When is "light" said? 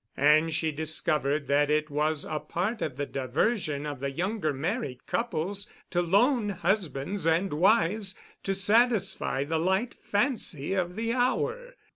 9.59-9.93